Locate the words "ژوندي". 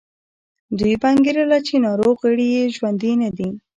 2.75-3.13